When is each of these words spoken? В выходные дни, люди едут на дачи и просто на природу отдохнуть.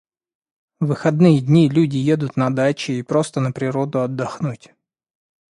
В 0.79 0.87
выходные 0.87 1.39
дни, 1.41 1.69
люди 1.69 1.95
едут 1.97 2.35
на 2.35 2.49
дачи 2.49 2.93
и 2.93 3.03
просто 3.03 3.39
на 3.39 3.51
природу 3.51 4.01
отдохнуть. 4.01 4.73